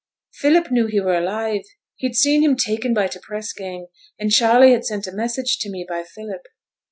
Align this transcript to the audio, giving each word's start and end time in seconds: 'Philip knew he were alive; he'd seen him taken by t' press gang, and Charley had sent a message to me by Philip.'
'Philip 0.33 0.71
knew 0.71 0.87
he 0.87 0.99
were 0.99 1.13
alive; 1.15 1.61
he'd 1.97 2.15
seen 2.15 2.41
him 2.41 2.55
taken 2.55 2.91
by 2.91 3.05
t' 3.05 3.19
press 3.21 3.53
gang, 3.53 3.85
and 4.17 4.31
Charley 4.31 4.71
had 4.71 4.83
sent 4.83 5.05
a 5.05 5.11
message 5.11 5.59
to 5.59 5.69
me 5.69 5.85
by 5.87 6.01
Philip.' 6.03 6.47